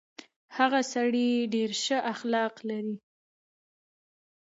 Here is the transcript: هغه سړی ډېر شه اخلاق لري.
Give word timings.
هغه 0.57 0.79
سړی 0.93 1.29
ډېر 1.53 1.71
شه 1.83 1.97
اخلاق 2.13 2.53
لري. 2.69 2.95